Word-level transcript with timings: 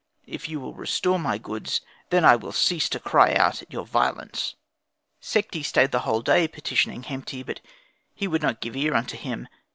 If 0.25 0.49
you 0.49 0.59
will 0.59 0.73
restore 0.73 1.19
my 1.19 1.37
goods, 1.37 1.79
then 2.09 2.23
will 2.41 2.49
I 2.49 2.53
cease 2.53 2.89
to 2.89 2.99
cry 2.99 3.35
out 3.35 3.61
at 3.61 3.71
your 3.71 3.85
violence." 3.85 4.55
Sekhti 5.21 5.63
stayed 5.63 5.91
the 5.91 5.99
whole 5.99 6.23
day 6.23 6.47
petitioning 6.47 7.03
Hemti, 7.03 7.43
but 7.45 7.61
he 8.15 8.27
would 8.27 8.41
not 8.41 8.61
give 8.61 8.75
ear 8.75 8.95
unto 8.95 9.15
him. 9.15 9.47